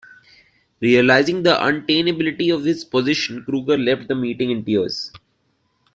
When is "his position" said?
2.63-3.43